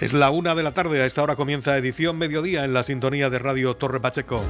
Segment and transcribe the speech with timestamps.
[0.00, 3.28] Es la una de la tarde, a esta hora comienza edición mediodía en la sintonía
[3.28, 4.42] de Radio Torre Pacheco.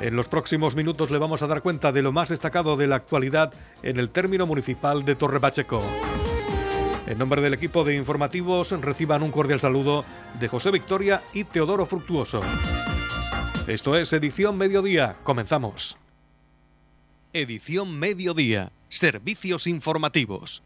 [0.00, 2.94] En los próximos minutos le vamos a dar cuenta de lo más destacado de la
[2.94, 3.52] actualidad
[3.82, 5.82] en el término municipal de Torre Pacheco.
[7.08, 10.04] En nombre del equipo de informativos reciban un cordial saludo
[10.38, 12.38] de José Victoria y Teodoro Fructuoso.
[13.66, 15.16] Esto es Edición Mediodía.
[15.24, 15.96] Comenzamos.
[17.32, 18.70] Edición Mediodía.
[18.88, 20.62] Servicios informativos.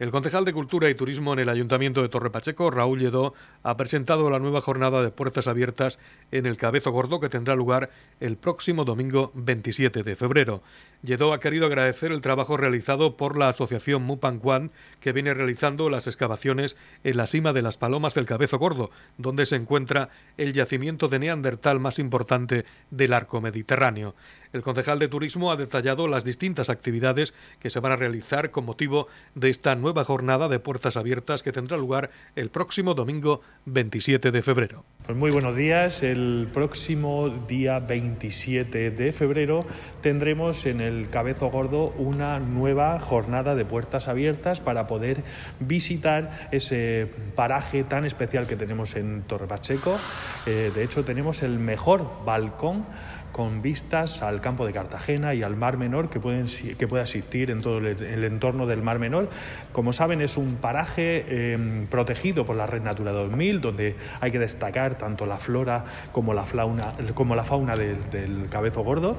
[0.00, 3.76] El concejal de Cultura y Turismo en el Ayuntamiento de Torre Pacheco, Raúl Lledó, ha
[3.76, 5.98] presentado la nueva jornada de puertas abiertas
[6.32, 10.62] en el Cabezo Gordo que tendrá lugar el próximo domingo 27 de febrero.
[11.02, 16.06] Lledó ha querido agradecer el trabajo realizado por la asociación Mupanguan, que viene realizando las
[16.06, 20.08] excavaciones en la cima de las Palomas del Cabezo Gordo, donde se encuentra
[20.38, 24.14] el yacimiento de Neandertal más importante del arco mediterráneo.
[24.52, 28.64] El concejal de Turismo ha detallado las distintas actividades que se van a realizar con
[28.64, 34.30] motivo de esta nueva jornada de puertas abiertas que tendrá lugar el próximo domingo 27
[34.30, 34.84] de febrero.
[35.06, 36.02] Pues muy buenos días.
[36.02, 39.64] El próximo día 27 de febrero
[40.00, 45.22] tendremos en el Cabezo Gordo una nueva jornada de puertas abiertas para poder
[45.58, 49.98] visitar ese paraje tan especial que tenemos en Torre Pacheco.
[50.46, 52.86] Eh, de hecho, tenemos el mejor balcón
[53.32, 57.50] con vistas al campo de Cartagena y al Mar Menor que, pueden, que puede existir
[57.50, 59.28] en todo el, entorno del Mar Menor.
[59.72, 64.38] Como saben, es un paraje em, protegido por la Red Natura 2000, donde hay que
[64.38, 69.16] destacar tanto la flora como la, fauna, como la fauna del Cabezo Gordo.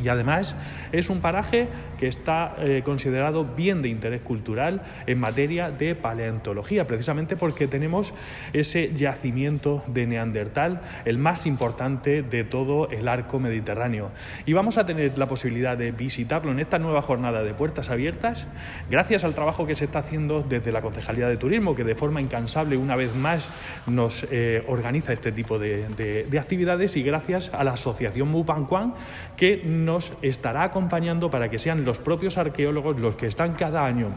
[0.00, 0.56] Y además
[0.92, 6.86] es un paraje que está eh, considerado bien de interés cultural en materia de paleontología,
[6.86, 8.12] precisamente porque tenemos
[8.52, 14.10] ese yacimiento de Neandertal, el más importante de todo el arco mediterráneo.
[14.46, 18.46] Y vamos a tener la posibilidad de visitarlo en esta nueva jornada de puertas abiertas,
[18.90, 22.20] gracias al trabajo que se está haciendo desde la Concejalía de Turismo, que de forma
[22.20, 23.46] incansable una vez más
[23.86, 25.86] nos eh, organiza este tipo de,
[26.28, 28.94] de, actividades, y gracias a la Asociación Mupanquan,
[29.36, 34.08] que nos estará acompañando para que sean los propios arqueólogos los que están cada año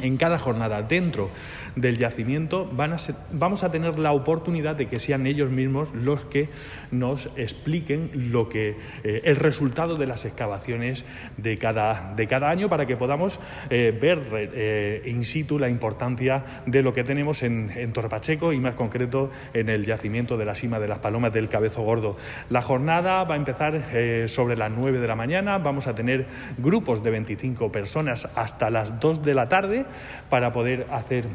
[0.00, 1.30] en cada jornada dentro
[1.76, 2.96] del yacimiento van a
[3.32, 6.48] vamos a tener la oportunidad de que sean ellos mismos los que
[6.90, 11.04] nos expliquen lo que eh, el resultado de las excavaciones
[11.36, 13.38] de cada, de cada año para que podamos
[13.70, 18.60] eh, ver eh, in situ la importancia de lo que tenemos en, en Torpacheco y
[18.60, 22.16] más concreto en el yacimiento de la cima de las Palomas del Cabezo Gordo.
[22.50, 26.26] La jornada va a empezar sobre las 9 de la mañana, vamos a tener
[26.58, 29.83] grupos de 25 personas hasta las 2 de la tarde
[30.28, 31.26] para poder hacer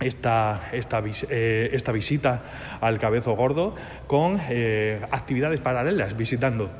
[0.00, 2.42] esta, esta, eh, esta, visita
[2.80, 3.74] al Cabezo Gordo
[4.06, 6.70] con eh, actividades paralelas, visitando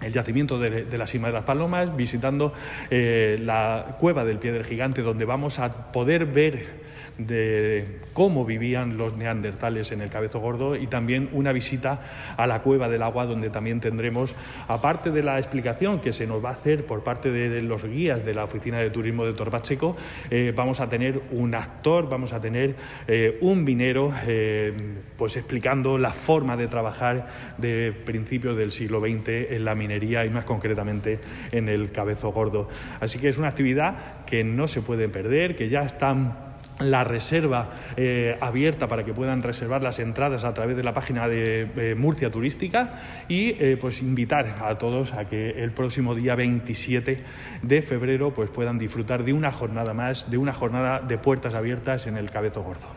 [0.00, 2.52] el yacimiento de, la cima de las Palomas, visitando
[2.90, 6.83] eh, la cueva del pie del gigante, donde vamos a poder ver
[7.18, 12.00] de cómo vivían los neandertales en el Cabezo Gordo y también una visita
[12.36, 14.34] a la Cueva del Agua donde también tendremos,
[14.68, 18.24] aparte de la explicación que se nos va a hacer por parte de los guías
[18.24, 19.96] de la Oficina de Turismo de Torpacheco,
[20.30, 22.74] eh, vamos a tener un actor, vamos a tener
[23.06, 24.72] eh, un minero eh,
[25.16, 30.30] pues explicando la forma de trabajar de principios del siglo XX en la minería y
[30.30, 31.20] más concretamente
[31.52, 32.68] en el Cabezo Gordo.
[33.00, 37.70] Así que es una actividad que no se puede perder, que ya están la reserva
[37.96, 42.30] eh, abierta para que puedan reservar las entradas a través de la página de Murcia
[42.30, 47.24] Turística y eh, pues invitar a todos a que el próximo día 27
[47.62, 52.06] de febrero pues puedan disfrutar de una jornada más, de una jornada de puertas abiertas
[52.06, 52.88] en el Cabezo Gordo.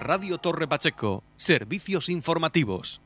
[0.00, 3.00] Radio Torre Pacheco, servicios informativos.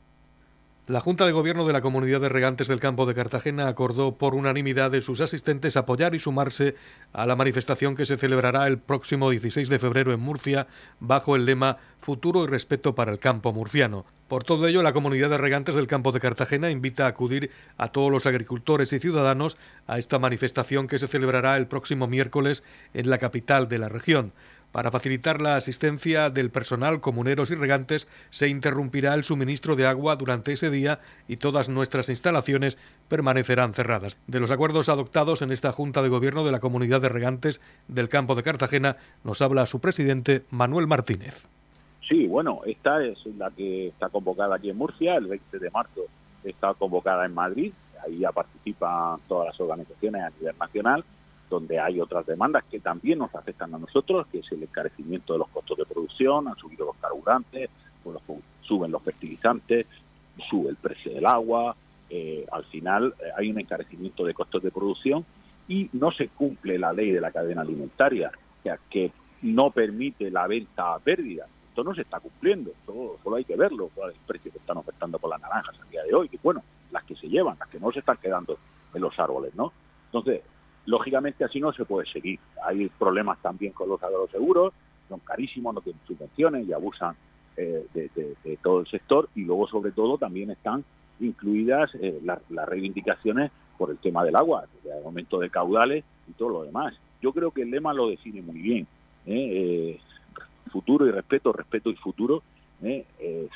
[0.89, 4.33] La Junta de Gobierno de la Comunidad de Regantes del Campo de Cartagena acordó por
[4.33, 6.73] unanimidad de sus asistentes apoyar y sumarse
[7.13, 10.65] a la manifestación que se celebrará el próximo 16 de febrero en Murcia
[10.99, 14.03] bajo el lema Futuro y respeto para el campo murciano.
[14.27, 17.89] Por todo ello, la Comunidad de Regantes del Campo de Cartagena invita a acudir a
[17.89, 22.63] todos los agricultores y ciudadanos a esta manifestación que se celebrará el próximo miércoles
[22.95, 24.33] en la capital de la región.
[24.71, 30.15] Para facilitar la asistencia del personal, comuneros y regantes, se interrumpirá el suministro de agua
[30.15, 32.77] durante ese día y todas nuestras instalaciones
[33.07, 34.17] permanecerán cerradas.
[34.27, 38.09] De los acuerdos adoptados en esta Junta de Gobierno de la Comunidad de Regantes del
[38.09, 41.47] Campo de Cartagena, nos habla su presidente, Manuel Martínez.
[42.07, 46.01] Sí, bueno, esta es la que está convocada aquí en Murcia, el 20 de marzo
[46.43, 47.73] está convocada en Madrid,
[48.05, 51.03] ahí ya participan todas las organizaciones a nivel nacional
[51.49, 55.39] donde hay otras demandas que también nos afectan a nosotros, que es el encarecimiento de
[55.39, 57.69] los costos de producción, han subido los carburantes,
[58.03, 58.17] pues
[58.61, 59.87] suben los fertilizantes,
[60.49, 61.75] sube el precio del agua,
[62.09, 65.25] eh, al final eh, hay un encarecimiento de costos de producción
[65.67, 69.11] y no se cumple la ley de la cadena alimentaria, o sea, que
[69.41, 71.47] no permite la venta a pérdida.
[71.69, 75.29] Esto no se está cumpliendo, solo, hay que verlo, el precio que están ofertando por
[75.29, 77.91] las naranjas a día de hoy, que bueno, las que se llevan, las que no
[77.91, 78.57] se están quedando
[78.93, 79.71] en los árboles, ¿no?
[80.05, 80.41] Entonces,
[80.89, 82.39] lógicamente así no se puede seguir.
[82.65, 84.73] Hay problemas también con los agroseguros,
[85.07, 87.15] son carísimos, no tienen subvenciones y abusan
[87.57, 90.83] eh, de, todo el sector y luego sobre todo también están
[91.19, 96.49] incluidas eh, las, reivindicaciones por el tema del agua, el aumento de caudales y todo
[96.49, 96.95] lo demás.
[97.21, 98.87] Yo creo que el lema lo define muy bien.
[99.27, 99.99] ¿eh?
[100.71, 102.41] futuro y respeto, respeto y futuro.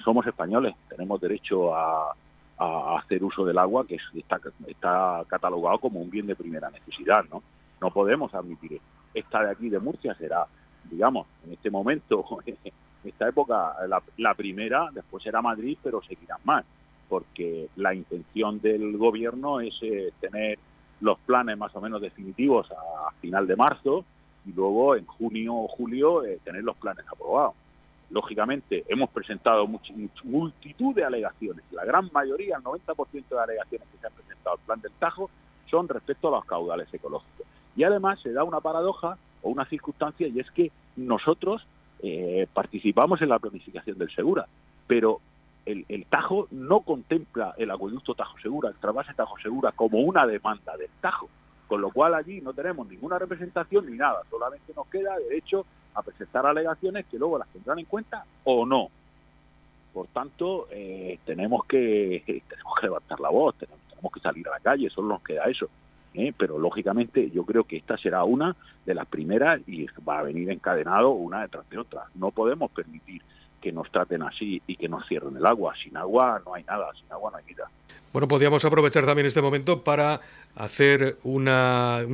[0.03, 2.15] somos españoles, tenemos derecho a,
[2.57, 7.23] hacer uso del agua que está, catalogado como un bien de primera necesidad.
[7.31, 7.43] No,
[7.81, 8.79] no podemos admitir
[9.13, 10.45] Esta de aquí de Murcia será,
[10.89, 12.25] digamos, en este momento,
[13.03, 13.75] esta época,
[14.17, 16.65] la, primera, después será Madrid, pero seguirán más
[17.09, 20.57] porque la intención del gobierno es eh, tener
[20.99, 24.05] los planes más o menos definitivos a final de marzo
[24.45, 27.53] y luego en junio o julio eh, tener los planes aprobados.
[28.09, 29.67] Lógicamente, hemos presentado
[30.23, 31.63] multitud de alegaciones.
[31.71, 35.29] La gran mayoría, el 90% de alegaciones que se han presentado al plan del Tajo,
[35.69, 37.47] son respecto a los caudales ecológicos.
[37.75, 41.65] Y además se da una paradoja o una circunstancia y es que nosotros
[42.01, 44.47] eh, participamos en la planificación del Segura,
[44.87, 45.19] pero
[45.65, 50.75] el, Tajo no contempla el acueducto Tajo Segura, el trasvase Tajo Segura, como una demanda
[50.77, 51.29] del Tajo,
[51.67, 55.65] con lo cual allí no tenemos ninguna representación ni nada, solamente nos queda derecho
[55.95, 58.89] a presentar alegaciones que luego las tendrán en cuenta o no.
[59.93, 63.81] Por tanto, eh, tenemos que tenemos que levantar la voz, tenemos,
[64.13, 65.69] que salir a la calle, solo nos queda eso.
[66.13, 66.33] ¿eh?
[66.37, 68.55] Pero lógicamente yo creo que esta será una
[68.85, 72.05] de las primeras y va a venir encadenado una detrás de otra.
[72.15, 73.21] No podemos permitir
[73.61, 75.73] que nos traten así y que nos cierren el agua.
[75.81, 77.69] Sin agua no hay nada, sin agua no hay vida.
[78.11, 80.19] Bueno, podríamos aprovechar también este momento para
[80.55, 81.45] hacer un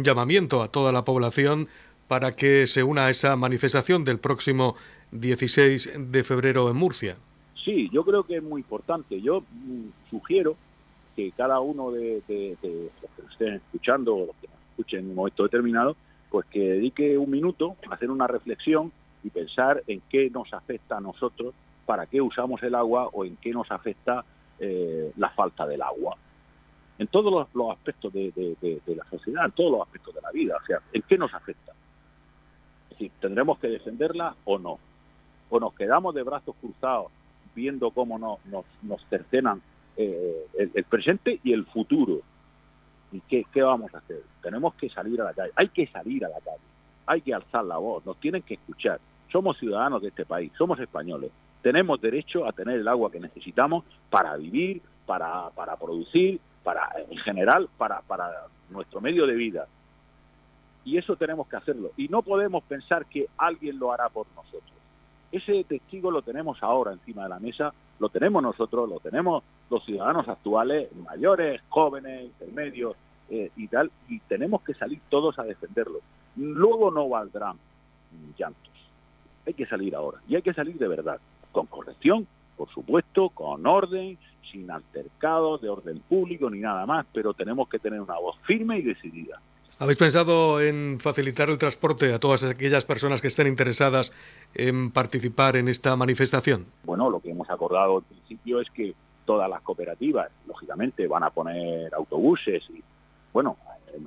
[0.04, 1.68] llamamiento a toda la población
[2.10, 4.76] para que se una a esa manifestación del próximo
[5.12, 7.18] 16 de febrero en Murcia.
[7.64, 9.22] Sí, yo creo que es muy importante.
[9.22, 10.58] Yo mm, sugiero
[11.16, 12.90] que cada uno de, los que
[13.32, 15.96] estén escuchando o los que nos escuchen en un momento determinado,
[16.32, 18.92] pues que dedique un minuto a hacer una reflexión
[19.24, 21.54] y pensar en qué nos afecta a nosotros,
[21.86, 24.26] para qué usamos el agua o en qué nos afecta
[24.58, 26.18] eh, la falta del agua.
[26.98, 28.58] En todos los, aspectos de,
[28.88, 31.74] la sociedad, en todos los aspectos de la vida, o sea, ¿en qué nos afecta?
[33.22, 34.80] ¿Tendremos que defenderla o no?
[35.50, 37.12] ¿O nos quedamos de brazos cruzados
[37.56, 38.40] viendo cómo nos,
[38.84, 39.62] nos, cercenan
[39.96, 42.20] eh, el, presente y el futuro?
[43.12, 44.22] ¿Y qué, qué vamos a hacer?
[44.42, 46.70] Tenemos que salir a la calle, hay que salir a la calle
[47.10, 49.00] hay que alzar la voz, nos tienen que escuchar.
[49.32, 51.32] Somos ciudadanos de este país, somos españoles.
[51.64, 57.18] Tenemos derecho a tener el agua que necesitamos para vivir, para, para producir, para en
[57.18, 58.30] general, para, para
[58.70, 59.68] nuestro medio de vida.
[60.90, 61.92] Y eso tenemos que hacerlo.
[61.98, 64.74] Y no podemos pensar que alguien lo hará por nosotros.
[65.32, 69.86] Ese testigo lo tenemos ahora encima de la mesa, lo tenemos nosotros, lo tenemos los
[69.86, 72.96] ciudadanos actuales, mayores, jóvenes, intermedios
[73.30, 76.00] eh, y tal, y tenemos que salir todos a defenderlo.
[76.36, 77.60] Luego no valdrán
[78.36, 78.74] llantos.
[79.46, 80.18] Hay que salir ahora.
[80.28, 81.20] Y hay que salir de verdad.
[81.52, 82.26] Con corrección,
[82.58, 84.18] por supuesto, con orden,
[84.52, 88.80] sin altercados de orden público ni nada más, pero tenemos que tener una voz firme
[88.80, 89.40] y decidida.
[89.82, 94.12] ¿Habéis pensado en facilitar el transporte a todas aquellas personas que estén interesadas
[94.54, 96.66] en participar en esta manifestación?
[96.84, 98.94] Bueno, lo que hemos acordado al principio es que
[99.24, 102.84] todas las cooperativas, lógicamente, van a poner autobuses y,
[103.32, 103.56] bueno,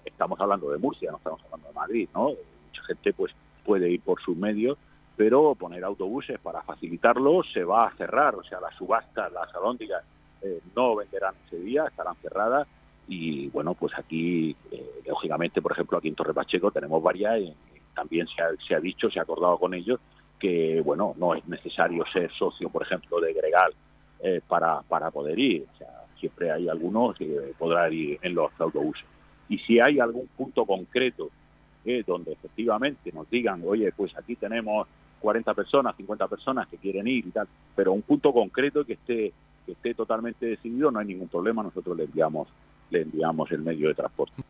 [0.05, 2.25] estamos hablando de Murcia, no estamos hablando de Madrid, ¿no?
[2.67, 3.33] Mucha gente pues
[3.65, 4.77] puede ir por sus medios,
[5.17, 10.05] pero poner autobuses para facilitarlo se va a cerrar, o sea, las subastas, las alóndigas
[10.43, 12.69] eh, no venderán ese día, estarán cerradas
[13.09, 17.41] y bueno, pues aquí, eh, lógicamente, por ejemplo, aquí en Torre Pacheco tenemos varias
[17.95, 20.01] también se ha, se ha dicho, se ha acordado con ellos
[20.39, 23.73] que, bueno, no es necesario ser socio, por ejemplo, de Gregal
[24.21, 28.51] eh, para, para poder ir, o sea, siempre hay algunos que podrán ir en los
[28.59, 29.05] autobuses.
[29.49, 31.31] Y si hay algún punto concreto
[31.85, 34.89] eh, donde efectivamente nos digan, oye, pues aquí tenemos
[35.21, 39.33] 40 personas, 50 personas que quieren ir y tal, pero un punto concreto que esté
[39.65, 42.49] que esté totalmente decidido, no hay ningún problema, nosotros le enviamos
[42.93, 44.43] le enviamos el medio de transporte.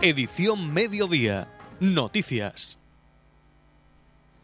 [0.00, 1.48] Edición Mediodía.
[1.80, 2.78] Noticias.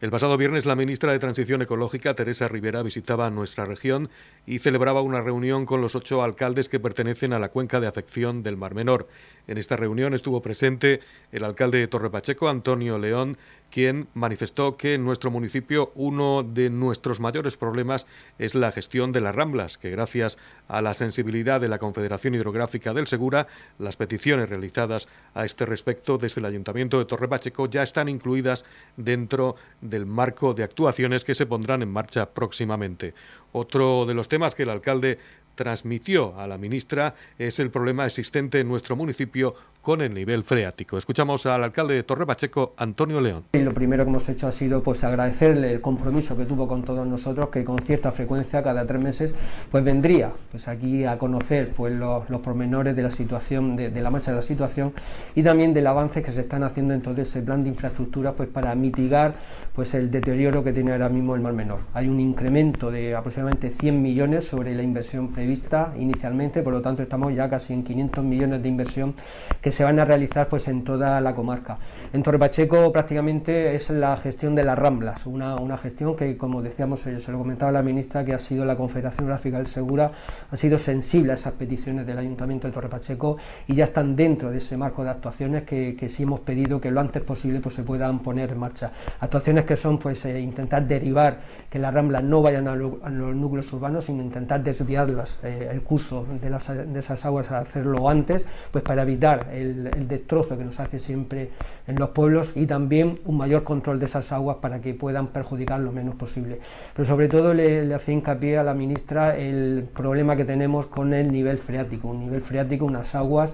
[0.01, 4.09] El pasado viernes la ministra de Transición Ecológica, Teresa Rivera, visitaba nuestra región
[4.45, 8.43] y celebraba una reunión con los ocho alcaldes que pertenecen a la cuenca de afección
[8.43, 9.07] del Mar Menor.
[9.47, 10.99] En esta reunión estuvo presente
[11.31, 13.37] el alcalde de Torre Pacheco, Antonio León,
[13.71, 18.05] quien manifestó que en nuestro municipio uno de nuestros mayores problemas
[18.39, 22.93] es la gestión de las ramblas, que gracias a la sensibilidad de la Confederación Hidrográfica
[22.93, 27.83] del Segura, las peticiones realizadas a este respecto desde el Ayuntamiento de Torre Pacheco ya
[27.83, 28.65] están incluidas
[28.97, 33.13] dentro del marco de actuaciones que se pondrán en marcha próximamente.
[33.51, 35.19] Otro de los temas que el alcalde
[35.55, 39.55] transmitió a la ministra es el problema existente en nuestro municipio
[39.85, 40.97] con el nivel freático.
[40.97, 43.43] Escuchamos al alcalde de Torre Pacheco, Antonio León.
[43.53, 47.05] lo primero que hemos hecho ha sido pues agradecerle el compromiso que tuvo con todos
[47.05, 49.35] nosotros, que con cierta frecuencia, cada tres meses,
[49.69, 54.09] pues vendría pues aquí a conocer pues los, los pormenores de la situación, de, la
[54.09, 54.91] marcha de la situación
[55.35, 58.49] y también del avance que se están haciendo en todo ese plan de infraestructura pues
[58.49, 59.35] para mitigar
[59.75, 61.81] pues el deterioro que tiene ahora mismo el Mar Menor.
[61.93, 67.03] Hay un incremento de aproximadamente 100 millones sobre la inversión prevista inicialmente, por lo tanto
[67.03, 69.13] estamos ya casi en 500 millones de inversión
[69.61, 71.77] que se van a realizar pues en toda la comarca.
[72.13, 76.61] En Torre Pacheco prácticamente es la gestión de las Ramblas, una, una gestión que como
[76.61, 80.11] decíamos, eh, se lo comentaba la ministra, que ha sido la Confederación Gráfica del Segura,
[80.49, 83.35] ha sido sensible a esas peticiones del Ayuntamiento de Torre Pacheco
[83.67, 86.89] y ya están dentro de ese marco de actuaciones que, que sí hemos pedido que
[86.89, 88.91] lo antes posible pues se puedan poner en marcha.
[89.19, 91.39] Actuaciones que son pues eh, intentar derivar
[91.69, 96.25] que las Ramblas no vayan a, los núcleos urbanos, sino intentar desviarlas eh, el curso
[96.41, 100.79] de, las, de esas aguas a hacerlo antes, pues para evitar el, destrozo que nos
[100.79, 101.49] hace siempre
[101.87, 105.79] en los pueblos y también un mayor control de esas aguas para que puedan perjudicar
[105.79, 106.59] lo menos posible.
[106.93, 111.13] Pero sobre todo le, le hacía hincapié a la ministra el problema que tenemos con
[111.13, 113.51] el nivel freático, un nivel freático, unas aguas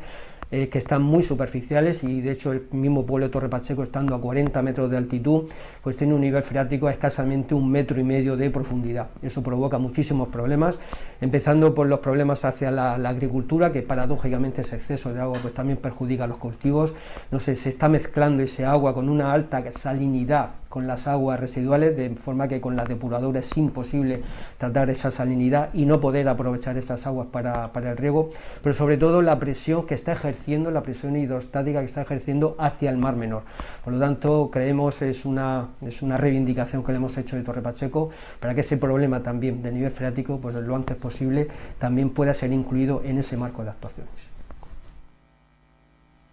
[0.51, 4.13] eh, que están muy superficiales y de hecho el mismo pueblo de Torre Pacheco estando
[4.15, 5.49] a 40 metros de altitud
[5.81, 9.07] pues tiene un nivel freático a escasamente un metro y medio de profundidad.
[9.21, 10.77] Eso provoca muchísimos problemas,
[11.21, 15.77] empezando por los problemas hacia la, agricultura que paradójicamente ese exceso de agua pues también
[15.77, 16.93] perjudica a los cultivos,
[17.31, 21.97] no sé, se está mezclando ese agua con una alta salinidad con las aguas residuales,
[21.97, 24.23] de forma que con la depuradora es imposible
[24.57, 28.29] tratar esa salinidad y no poder aprovechar esas aguas para, para el riego,
[28.63, 32.89] pero sobre todo la presión que está ejerciendo, la presión hidrostática que está ejerciendo hacia
[32.89, 33.43] el Mar Menor.
[33.83, 37.61] Por lo tanto, creemos es una, es una reivindicación que le hemos hecho de Torre
[37.61, 38.09] Pacheco
[38.39, 41.49] para que ese problema también del nivel freático, pues lo antes posible,
[41.79, 44.31] también pueda ser incluido en ese marco de actuaciones.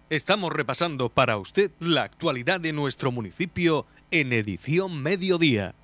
[0.09, 5.75] Estamos repasando para usted la actualidad de nuestro municipio en edición mediodía.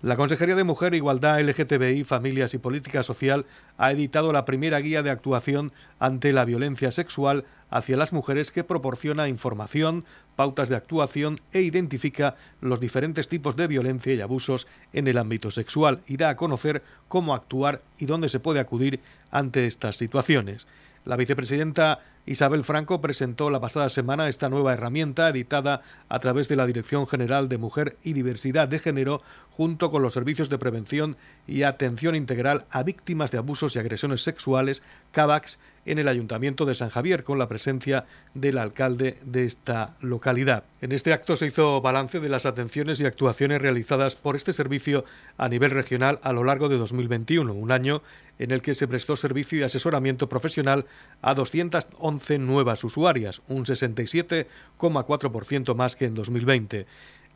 [0.00, 3.46] La Consejería de Mujer, Igualdad, LGTBI, Familias y Política Social
[3.78, 8.62] ha editado la primera guía de actuación ante la violencia sexual hacia las mujeres que
[8.62, 10.04] proporciona información,
[10.36, 15.50] pautas de actuación e identifica los diferentes tipos de violencia y abusos en el ámbito
[15.50, 19.00] sexual y da a conocer cómo actuar y dónde se puede acudir
[19.32, 20.68] ante estas situaciones.
[21.08, 26.56] La vicepresidenta Isabel Franco presentó la pasada semana esta nueva herramienta editada a través de
[26.56, 31.16] la Dirección General de Mujer y Diversidad de Género junto con los servicios de prevención
[31.46, 36.74] y atención integral a víctimas de abusos y agresiones sexuales, CAVAX, en el Ayuntamiento de
[36.74, 40.64] San Javier, con la presencia del alcalde de esta localidad.
[40.82, 45.06] En este acto se hizo balance de las atenciones y actuaciones realizadas por este servicio
[45.38, 48.02] a nivel regional a lo largo de 2021, un año
[48.38, 50.86] en el que se prestó servicio y asesoramiento profesional
[51.22, 56.86] a 211 nuevas usuarias, un 67,4% más que en 2020.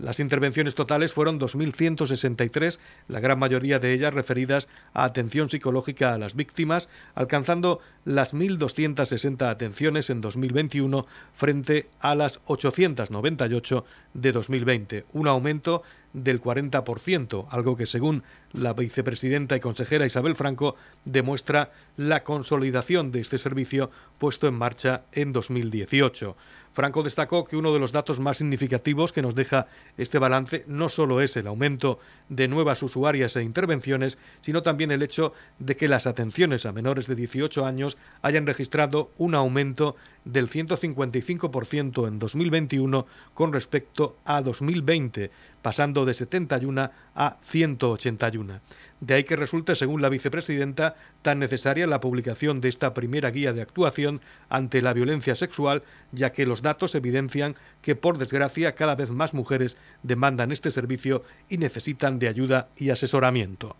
[0.02, 6.18] Las intervenciones totales fueron 2.163, la gran mayoría de ellas referidas a atención psicológica a
[6.18, 15.28] las víctimas, alcanzando las 1.260 atenciones en 2021 frente a las 898 de 2020, un
[15.28, 23.12] aumento del 40%, algo que según la vicepresidenta y consejera Isabel Franco demuestra la consolidación
[23.12, 26.36] de este servicio puesto en marcha en 2018.
[26.72, 30.88] Franco destacó que uno de los datos más significativos que nos deja este balance no
[30.88, 31.98] solo es el aumento
[32.28, 37.06] de nuevas usuarias e intervenciones, sino también el hecho de que las atenciones a menores
[37.06, 45.30] de 18 años hayan registrado un aumento del 155% en 2021 con respecto a 2020,
[45.60, 48.60] pasando de 71 a 181.
[49.02, 53.52] De ahí que resulte, según la vicepresidenta, tan necesaria la publicación de esta primera guía
[53.52, 55.82] de actuación ante la violencia sexual,
[56.12, 61.24] ya que los datos evidencian que, por desgracia, cada vez más mujeres demandan este servicio
[61.48, 63.76] y necesitan de ayuda y asesoramiento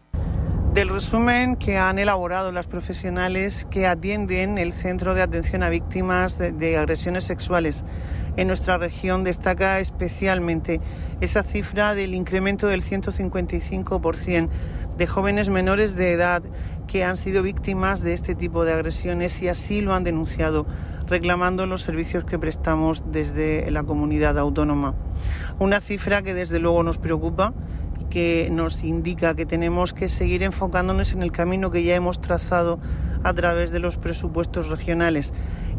[0.74, 6.38] del resumen que han elaborado las profesionales que atienden el Centro de Atención a Víctimas
[6.38, 7.84] de, Agresiones Sexuales.
[8.38, 10.80] En nuestra región destaca especialmente
[11.20, 14.48] esa cifra del incremento del 155%
[14.96, 16.42] de jóvenes menores de edad
[16.86, 20.66] que han sido víctimas de este tipo de agresiones y así lo han denunciado
[21.06, 24.94] reclamando los servicios que prestamos desde la comunidad autónoma.
[25.58, 27.52] Una cifra que desde luego nos preocupa
[28.00, 32.20] y que nos indica que tenemos que seguir enfocándonos en el camino que ya hemos
[32.20, 32.78] trazado
[33.24, 35.32] a través de los presupuestos regionales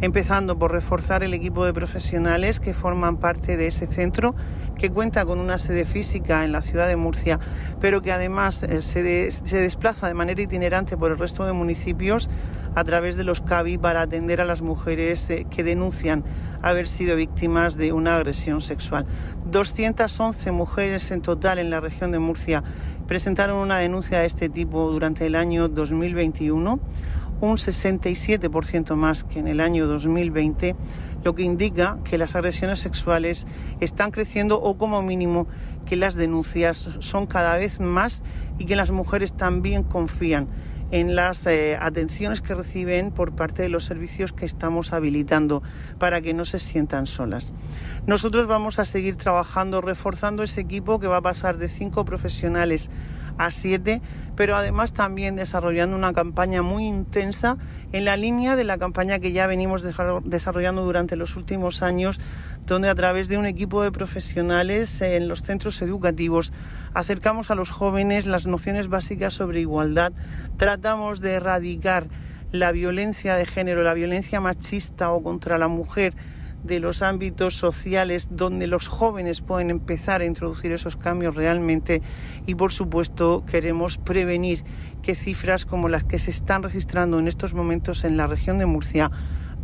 [0.04, 4.36] empezando por reforzar el equipo de profesionales que forman parte de ese centro,
[4.78, 7.40] que cuenta con una sede física en la ciudad de Murcia,
[7.80, 12.30] pero que además eh, se, desplaza de manera itinerante por el resto de municipios
[12.76, 16.26] a través de los CABI para atender a las mujeres eh, que denuncian
[16.62, 19.06] haber sido víctimas de una agresión sexual.
[19.52, 22.62] 211 mujeres en total en la región de Murcia
[23.08, 26.82] presentaron una denuncia de este tipo durante el año 2021
[27.44, 30.78] un 67% más que en el año 2020,
[31.26, 33.48] lo que indica que las agresiones sexuales
[33.82, 35.48] están creciendo o como mínimo
[35.86, 38.22] que las denuncias son cada vez más
[38.60, 40.48] y que las mujeres también confían
[40.92, 45.64] en las eh, atenciones que reciben por parte de los servicios que estamos habilitando
[45.98, 47.54] para que no se sientan solas.
[48.06, 52.90] Nosotros vamos a seguir trabajando, reforzando ese equipo que va a pasar de cinco profesionales
[53.38, 54.02] a siete
[54.36, 57.58] pero además también desarrollando una campaña muy intensa
[57.92, 62.20] en la línea de la campaña que ya venimos desarrollando durante los últimos años,
[62.66, 66.52] donde a través de un equipo de profesionales en los centros educativos
[66.94, 70.14] acercamos a los jóvenes las nociones básicas sobre igualdad,
[70.58, 72.08] tratamos de erradicar
[72.52, 76.14] la violencia de género, la violencia machista o contra la mujer,
[76.64, 82.02] de los ámbitos sociales donde los jóvenes pueden empezar a introducir esos cambios realmente
[82.46, 84.64] y por supuesto queremos prevenir
[85.02, 88.66] que cifras como las que se están registrando en estos momentos en la región de
[88.66, 89.12] Murcia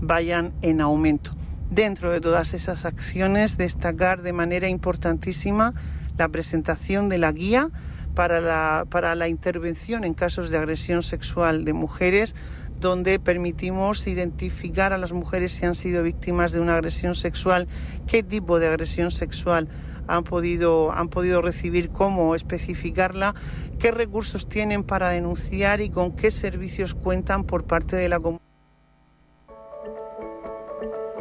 [0.02, 1.32] vayan en aumento.
[1.72, 5.74] Dentro de todas esas acciones destacar de manera importantísima
[6.18, 7.70] la presentación de la guía
[8.16, 12.36] para la, para la intervención en casos de agresión sexual de mujeres
[12.80, 17.68] donde permitimos identificar a las mujeres si han sido víctimas de una agresión sexual,
[18.08, 19.68] qué tipo de agresión sexual
[20.08, 23.36] han podido, han podido recibir, cómo especificarla,
[23.78, 28.44] qué recursos tienen para denunciar y con qué servicios cuentan por parte de la comunidad.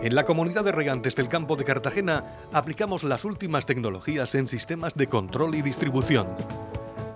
[0.01, 4.95] En la comunidad de regantes del campo de Cartagena aplicamos las últimas tecnologías en sistemas
[4.95, 6.29] de control y distribución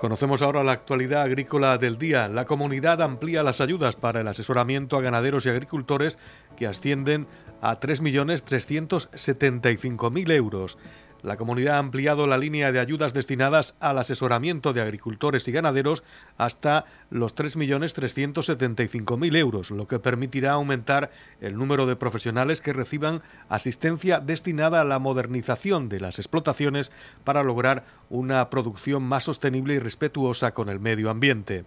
[0.00, 2.26] Conocemos ahora la actualidad agrícola del día.
[2.28, 6.18] La comunidad amplía las ayudas para el asesoramiento a ganaderos y agricultores
[6.56, 7.26] que ascienden
[7.60, 10.78] a 3.375.000 euros.
[11.22, 16.02] La comunidad ha ampliado la línea de ayudas destinadas al asesoramiento de agricultores y ganaderos
[16.38, 24.20] hasta los 3.375.000 euros, lo que permitirá aumentar el número de profesionales que reciban asistencia
[24.20, 26.90] destinada a la modernización de las explotaciones
[27.24, 31.64] para lograr una producción más sostenible y respetuosa con el medio ambiente.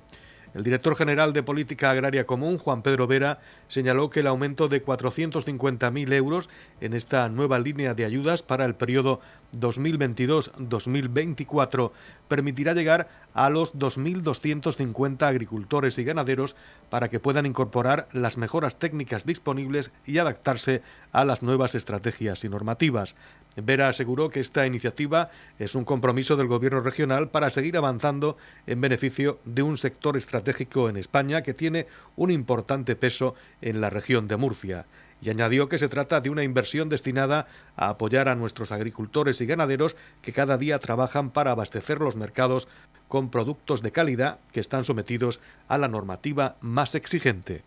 [0.54, 4.86] El director general de Política Agraria Común, Juan Pedro Vera, señaló que el aumento de
[4.86, 6.48] 450.000 euros
[6.80, 9.20] en esta nueva línea de ayudas para el periodo
[9.60, 11.89] 2022-2024
[12.28, 16.56] permitirá llegar a los 2.250 agricultores y ganaderos
[16.92, 22.50] para que puedan incorporar las mejoras técnicas disponibles y adaptarse a las nuevas estrategias y
[22.50, 23.16] normativas.
[23.56, 28.36] Vera aseguró que esta iniciativa es un compromiso del Gobierno regional para seguir avanzando
[28.66, 33.89] en beneficio de un sector estratégico en España que tiene un importante peso en la
[33.89, 34.86] región de Murcia.
[35.21, 39.45] Y añadió que se trata de una inversión destinada a apoyar a nuestros agricultores y
[39.45, 42.67] ganaderos que cada día trabajan para abastecer los mercados
[43.08, 47.63] con productos de calidad que están sometidos a la normativa más exigente.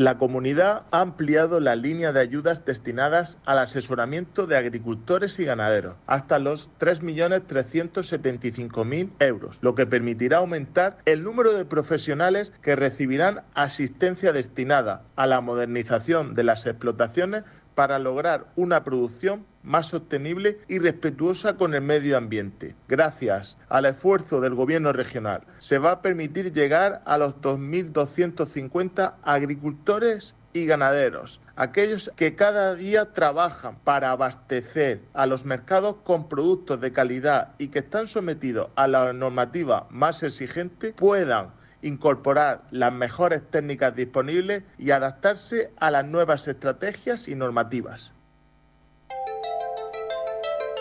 [0.00, 5.96] La comunidad ha ampliado la línea de ayudas destinadas al asesoramiento de agricultores y ganaderos
[6.06, 14.32] hasta los 3.375.000 euros, lo que permitirá aumentar el número de profesionales que recibirán asistencia
[14.32, 21.56] destinada a la modernización de las explotaciones para lograr una producción más sostenible y respetuosa
[21.56, 22.74] con el medio ambiente.
[22.88, 30.34] Gracias al esfuerzo del Gobierno regional, se va a permitir llegar a los 2.250 agricultores
[30.52, 36.92] y ganaderos, aquellos que cada día trabajan para abastecer a los mercados con productos de
[36.92, 41.50] calidad y que están sometidos a la normativa más exigente, puedan
[41.82, 48.10] incorporar las mejores técnicas disponibles y adaptarse a las nuevas estrategias y normativas.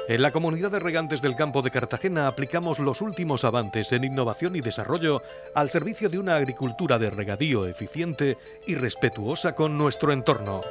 [0.10, 4.56] En la comunidad de regantes del campo de Cartagena aplicamos los últimos avances en innovación
[4.56, 5.22] y desarrollo
[5.54, 8.36] al servicio de una agricultura de regadío eficiente
[8.66, 10.62] y respetuosa con nuestro entorno.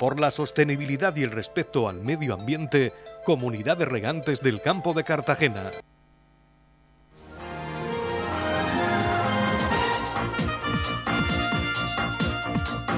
[0.00, 2.92] Por la sostenibilidad y el respeto al medio ambiente,
[3.24, 5.70] Comunidad de Regantes del Campo de Cartagena.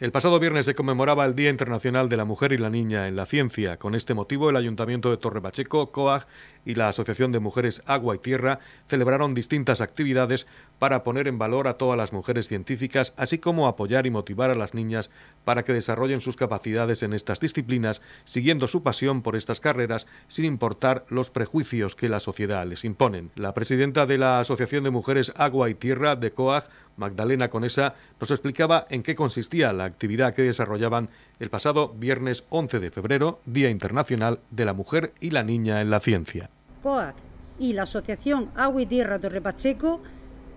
[0.00, 3.16] El pasado viernes se conmemoraba el Día Internacional de la Mujer y la Niña en
[3.16, 3.76] la Ciencia.
[3.76, 6.26] Con este motivo, el Ayuntamiento de Torre Pacheco, COAG
[6.64, 10.46] y la Asociación de Mujeres Agua y Tierra celebraron distintas actividades
[10.78, 14.54] para poner en valor a todas las mujeres científicas, así como apoyar y motivar a
[14.54, 15.10] las niñas
[15.44, 20.46] para que desarrollen sus capacidades en estas disciplinas, siguiendo su pasión por estas carreras sin
[20.46, 23.32] importar los prejuicios que la sociedad les imponen.
[23.34, 28.30] La presidenta de la Asociación de Mujeres Agua y Tierra de COAG, Magdalena Conesa, nos
[28.30, 31.08] explicaba en qué consistía la actividad que desarrollaban
[31.40, 35.90] el pasado viernes 11 de febrero, Día Internacional de la Mujer y la Niña en
[35.90, 36.50] la Ciencia.
[36.82, 37.16] COAC
[37.58, 40.00] y la Asociación Agua y Tierra Torre Pacheco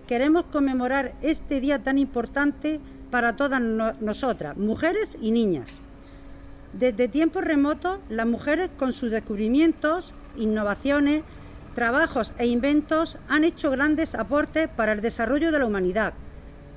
[0.06, 2.78] queremos conmemorar este día tan importante
[3.10, 5.78] para todas nosotras, mujeres y niñas.
[6.74, 11.22] Desde tiempos remotos, las mujeres con sus descubrimientos, innovaciones,
[11.74, 16.14] trabajos e inventos han hecho grandes aportes para el desarrollo de la humanidad,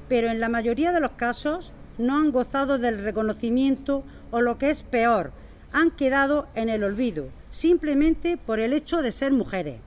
[0.08, 4.70] pero en la mayoría de los casos no han gozado del reconocimiento o lo que
[4.70, 5.32] es peor,
[5.72, 9.80] han quedado en el olvido, simplemente por el hecho de ser mujeres.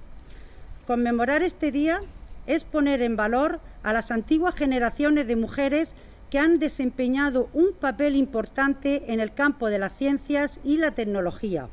[0.87, 2.01] Conmemorar este día
[2.47, 5.95] es poner en valor a las antiguas generaciones de mujeres
[6.31, 11.69] que han desempeñado un papel importante en el campo de las ciencias y la tecnología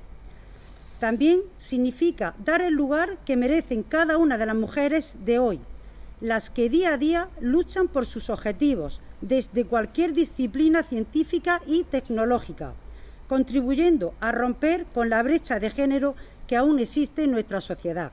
[0.99, 5.60] también significa dar el lugar que merecen cada una de las mujeres de hoy,
[6.21, 12.73] las que día a día luchan por sus objetivos desde cualquier disciplina científica y tecnológica,
[13.27, 16.15] contribuyendo a romper con la brecha de género
[16.47, 18.12] que aún existe en nuestra sociedad.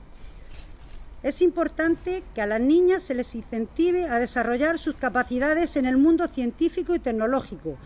[1.22, 5.96] Es importante que a las niñas se les incentive a desarrollar sus capacidades en el
[5.96, 7.78] mundo científico y tecnológico,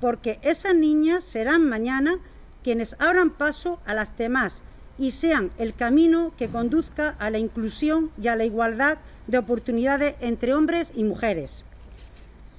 [0.00, 2.18] porque esas niñas serán mañana
[2.62, 4.62] quienes abran paso a las demás
[5.02, 10.14] y sean el camino que conduzca a la inclusión y a la igualdad de oportunidades
[10.20, 11.64] entre hombres y mujeres.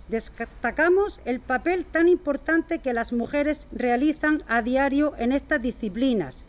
[0.10, 6.44] Destacamos el papel tan importante que las mujeres realizan a diario en estas disciplinas,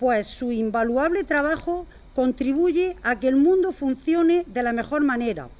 [0.00, 5.50] pues su invaluable trabajo contribuye a que el mundo funcione de la mejor manera.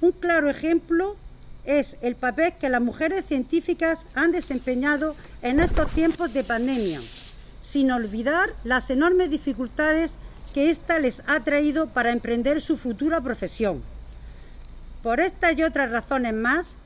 [0.00, 1.16] Un claro ejemplo
[1.66, 7.00] es el papel que las mujeres científicas han desempeñado en estos tiempos de pandemia,
[7.64, 10.16] sin olvidar las enormes dificultades
[10.52, 13.82] que ésta les ha traído para emprender su futura profesión.
[15.02, 16.76] Por estas y otras razones más,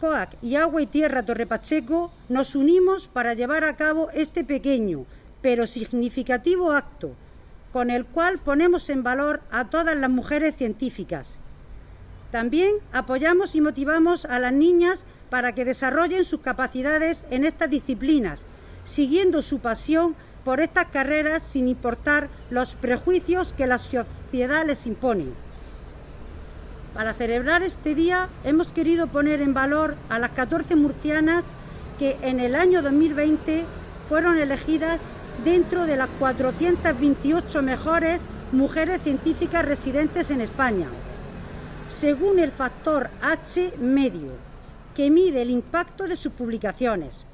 [0.00, 5.04] COAC y Agua y Tierra Torre Pacheco nos unimos para llevar a cabo este pequeño
[5.42, 7.14] pero significativo acto,
[7.72, 11.36] con el cual ponemos en valor a todas las mujeres científicas
[12.30, 18.42] también apoyamos y motivamos a las niñas para que desarrollen sus capacidades en estas disciplinas,
[18.84, 25.26] siguiendo su pasión por estas carreras sin importar los prejuicios que la sociedad les impone.
[26.94, 31.44] Para celebrar este día hemos querido poner en valor a las 14 murcianas
[31.98, 33.64] que en el año 2020
[34.08, 35.02] fueron elegidas
[35.44, 38.22] dentro de las 428 mejores
[38.52, 40.88] mujeres científicas residentes en España
[41.88, 44.32] según el factor H medio,
[44.94, 47.24] que mide el impacto de sus publicaciones.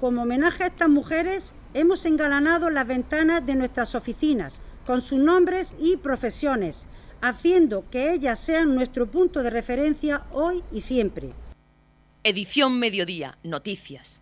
[0.00, 5.74] Como homenaje a estas mujeres, hemos engalanado las ventanas de nuestras oficinas con sus nombres
[5.78, 6.86] y profesiones,
[7.20, 11.32] haciendo que ellas sean nuestro punto de referencia hoy y siempre.
[12.22, 14.19] Edición Mediodía, Noticias.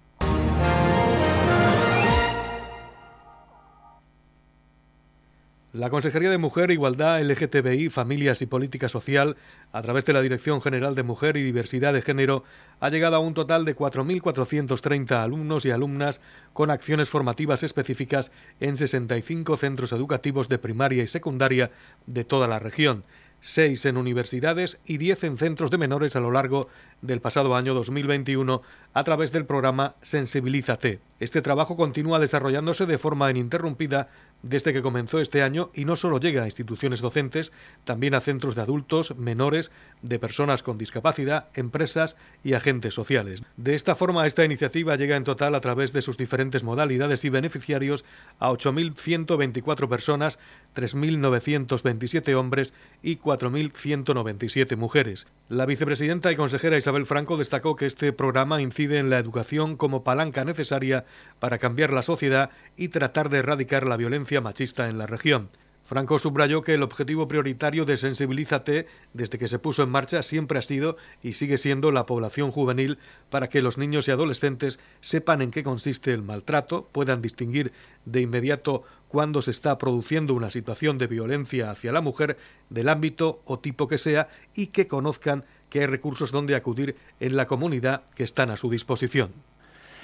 [5.75, 9.37] La Consejería de Mujer, Igualdad, LGTBI, Familias y Política Social,
[9.71, 12.43] a través de la Dirección General de Mujer y Diversidad de Género,
[12.81, 16.23] ha llegado a un total de 4.430 alumnos y alumnas
[16.55, 21.71] con acciones formativas específicas en 65 centros educativos de primaria y secundaria
[22.07, 23.05] de toda la región,
[23.41, 26.69] 6 en universidades y 10 en centros de menores a lo largo
[27.03, 28.63] del pasado año 2021
[28.95, 31.01] a través del programa Sensibilízate.
[31.21, 34.09] Este trabajo continúa desarrollándose de forma ininterrumpida
[34.43, 37.53] desde que comenzó este año y no solo llega a instituciones docentes,
[37.85, 39.71] también a centros de adultos, menores,
[40.03, 43.43] de personas con discapacidad, empresas y agentes sociales.
[43.57, 47.31] De esta forma, esta iniciativa llega en total a través de sus diferentes modalidades y
[47.31, 48.05] beneficiarios
[48.39, 50.39] a 8.124 personas,
[50.77, 55.27] 3.927 hombres y 4.197 mujeres.
[55.49, 60.05] La vicepresidenta y consejera Isabel Franco destacó que este programa incide en la educación como
[60.05, 61.07] palanca necesaria
[61.41, 65.51] para cambiar la sociedad y tratar de erradicar la violencia machista en la región.
[65.89, 70.59] Franco subrayó que el objetivo prioritario de Sensibilízate desde que se puso en marcha siempre
[70.59, 72.99] ha sido y sigue siendo la población juvenil
[73.31, 77.73] para que los niños y adolescentes sepan en qué consiste el maltrato, puedan distinguir
[78.05, 82.37] de inmediato cuando se está produciendo una situación de violencia hacia la mujer
[82.69, 87.35] del ámbito o tipo que sea y que conozcan que hay recursos donde acudir en
[87.35, 89.33] la comunidad que están a su disposición.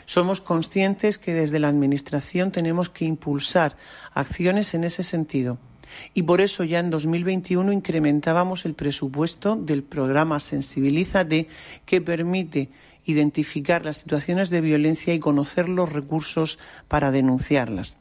[0.07, 3.77] Somos conscientes que desde la Administración tenemos que impulsar
[4.13, 5.59] acciones en ese sentido
[6.13, 11.49] y por eso ya en 2021 incrementábamos el presupuesto del programa Sensibilízate
[11.85, 12.71] que permite
[13.05, 17.99] identificar las situaciones de violencia y conocer los recursos para denunciarlas.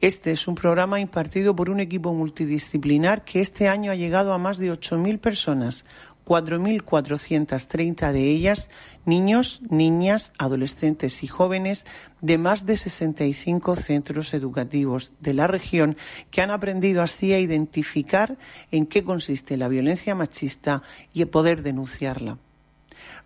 [0.00, 4.38] Este es un programa impartido por un equipo multidisciplinar que este año ha llegado a
[4.38, 5.84] más de 8.000 personas,
[6.26, 8.68] 4.430 de ellas
[9.06, 11.86] niños, niñas, adolescentes y jóvenes
[12.20, 15.96] de más de 65 centros educativos de la región
[16.30, 18.36] que han aprendido así a identificar
[18.72, 20.82] en qué consiste la violencia machista
[21.14, 22.38] y a poder denunciarla.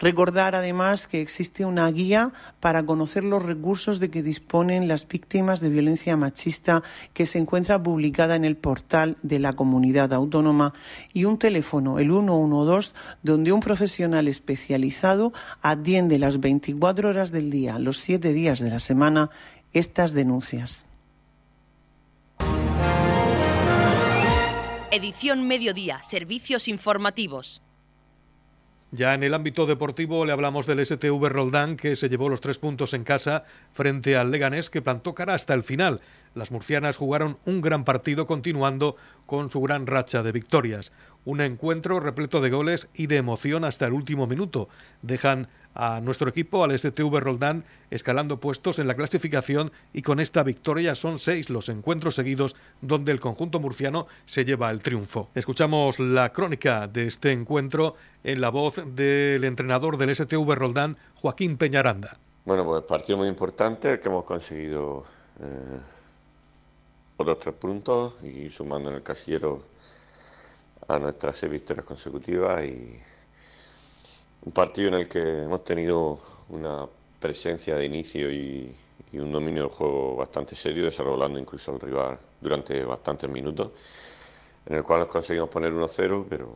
[0.01, 5.61] Recordar además que existe una guía para conocer los recursos de que disponen las víctimas
[5.61, 6.83] de violencia machista
[7.13, 10.73] que se encuentra publicada en el portal de la comunidad autónoma
[11.13, 17.79] y un teléfono, el 112, donde un profesional especializado atiende las 24 horas del día,
[17.79, 19.29] los 7 días de la semana,
[19.75, 20.87] estas denuncias.
[24.91, 27.61] Edición Mediodía, Servicios Informativos.
[28.93, 32.59] Ya en el ámbito deportivo le hablamos del STV Roldán que se llevó los tres
[32.59, 36.01] puntos en casa frente al Leganés que plantó cara hasta el final.
[36.35, 40.91] Las murcianas jugaron un gran partido continuando con su gran racha de victorias.
[41.25, 44.69] Un encuentro repleto de goles y de emoción hasta el último minuto.
[45.03, 50.43] Dejan a nuestro equipo, al STV Roldán, escalando puestos en la clasificación y con esta
[50.43, 55.31] victoria son seis los encuentros seguidos donde el conjunto murciano se lleva el triunfo.
[55.35, 61.57] Escuchamos la crónica de este encuentro en la voz del entrenador del STV Roldán, Joaquín
[61.57, 62.19] Peñaranda.
[62.45, 65.05] Bueno, pues partido muy importante que hemos conseguido
[65.41, 65.79] eh,
[67.17, 69.63] otros tres puntos y sumando en el casillero
[70.89, 72.99] a nuestras seis victorias consecutivas y
[74.43, 76.87] un partido en el que hemos tenido una
[77.21, 78.75] presencia de inicio y,
[79.13, 83.73] un dominio del juego bastante serio, desarrollando incluso al rival durante bastantes minutos,
[84.67, 86.49] en el cual nos conseguimos poner 1-0, pero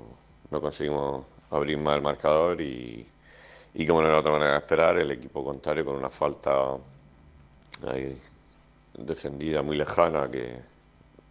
[0.50, 3.04] no conseguimos abrir más el marcador y,
[3.74, 6.76] y como no era otra manera de esperar, el equipo contrario con una falta
[8.96, 10.56] defendida muy lejana que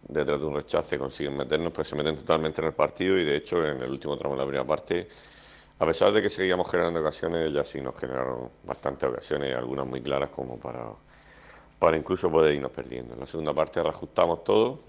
[0.06, 3.36] detrás de un rechace consiguen meternos, pues se meten totalmente en el partido y de
[3.36, 5.08] hecho en el último tramo de la primera parte
[5.84, 10.00] a pesar de que seguíamos generando ocasiones, ya sí nos generaron bastantes ocasiones, algunas muy
[10.00, 10.86] claras como para,
[11.78, 13.12] para incluso poder irnos perdiendo.
[13.12, 14.80] En la segunda parte reajustamos todo.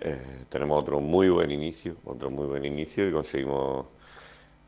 [0.00, 3.86] Eh, tenemos otro muy buen inicio, otro muy buen inicio y conseguimos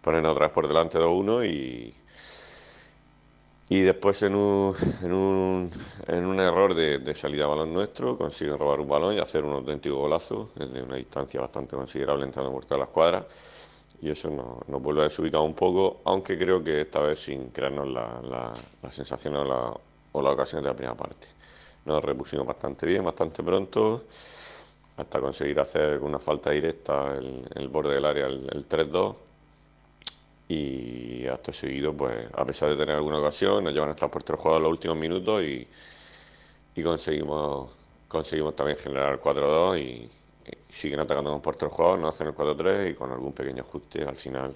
[0.01, 1.95] ponernos otra vez por delante 2-1 y,
[3.69, 5.71] y después en un, en un,
[6.07, 9.55] en un error de, salida a balón nuestro consiguen robar un balón y hacer un
[9.55, 13.25] auténtico golazo desde una distancia bastante considerable entrando por todas las cuadras
[14.03, 17.87] y eso nos, vuelve a desubicar un poco, aunque creo que esta vez sin crearnos
[17.89, 19.73] la, la, sensación o la,
[20.11, 21.29] o la ocasión de la primera parte.
[21.85, 24.03] Nos repusimos bastante bien, bastante pronto,
[24.97, 29.15] hasta conseguir hacer una falta directa en el, borde del área, el, 3-2.
[30.49, 34.37] Y hasta seguido, pues a pesar de tener alguna ocasión, nos llevan hasta el portero
[34.37, 35.67] jugado en los últimos minutos y,
[36.75, 37.71] y conseguimos,
[38.09, 40.11] conseguimos también generar el 4-2 y,
[40.73, 44.17] siguen atacando con portero jugador, nos hacen el 4-3 y con algún pequeño ajuste al
[44.17, 44.55] final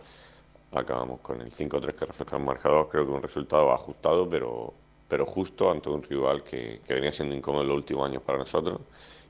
[0.72, 2.88] acabamos con el 5-3 que refleja el marcador.
[2.88, 4.74] Creo que un resultado ajustado, pero,
[5.09, 8.38] pero justo ante un rival que, que venía siendo incómodo en los últimos años para
[8.38, 8.81] nosotros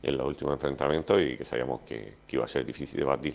[0.03, 3.35] en los últimos enfrentamientos y que sabíamos que, que iba a ser difícil de batir.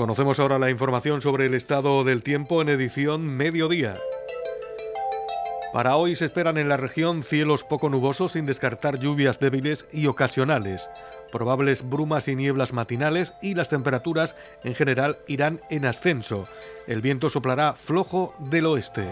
[0.00, 3.96] Conocemos ahora la información sobre el estado del tiempo en edición mediodía.
[5.74, 10.06] Para hoy se esperan en la región cielos poco nubosos sin descartar lluvias débiles y
[10.06, 10.88] ocasionales,
[11.30, 16.48] probables brumas y nieblas matinales y las temperaturas en general irán en ascenso.
[16.86, 19.10] El viento soplará flojo del oeste.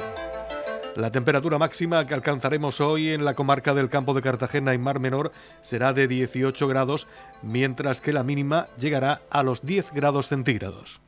[0.96, 4.98] La temperatura máxima que alcanzaremos hoy en la comarca del campo de Cartagena y Mar
[5.00, 7.06] Menor será de 18 grados,
[7.42, 11.00] mientras que la mínima llegará a los 10 grados centígrados.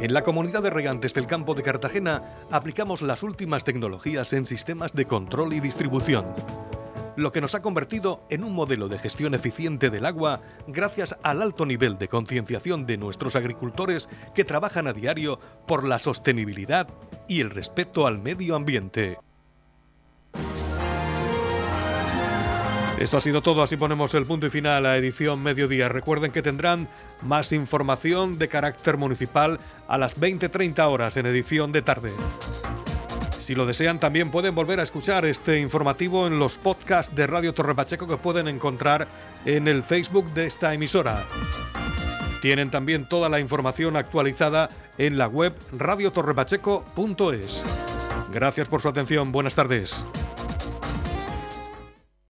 [0.00, 4.92] En la comunidad de regantes del campo de Cartagena aplicamos las últimas tecnologías en sistemas
[4.92, 6.26] de control y distribución,
[7.16, 11.42] lo que nos ha convertido en un modelo de gestión eficiente del agua gracias al
[11.42, 16.88] alto nivel de concienciación de nuestros agricultores que trabajan a diario por la sostenibilidad
[17.28, 19.18] y el respeto al medio ambiente.
[22.98, 25.90] Esto ha sido todo, así ponemos el punto y final a edición mediodía.
[25.90, 26.88] Recuerden que tendrán
[27.22, 32.12] más información de carácter municipal a las 20.30 horas en edición de tarde.
[33.46, 37.52] Si lo desean, también pueden volver a escuchar este informativo en los podcasts de Radio
[37.52, 39.06] Torre Pacheco que pueden encontrar
[39.44, 41.24] en el Facebook de esta emisora.
[42.42, 47.62] Tienen también toda la información actualizada en la web radiotorrepacheco.es.
[48.32, 50.04] Gracias por su atención, buenas tardes.